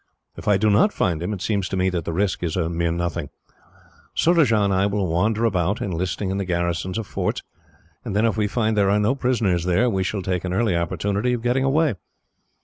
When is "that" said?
1.91-2.05